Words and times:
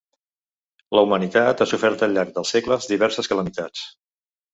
La 0.99 1.01
humanitat 1.07 1.61
ha 1.61 1.67
sofert 1.71 2.01
al 2.07 2.15
llarg 2.19 2.31
dels 2.39 2.53
segles 2.55 2.89
diverses 2.93 3.31
calamitats. 3.33 3.85